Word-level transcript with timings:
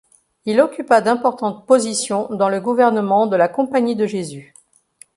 Il 0.45 0.59
occupa 0.61 0.99
d’importantes 0.99 1.67
positions 1.67 2.27
dans 2.31 2.49
le 2.49 2.59
gouvernement 2.59 3.27
de 3.27 3.35
la 3.35 3.47
Compagnie 3.47 3.95
de 3.95 4.07
Jésus. 4.07 4.55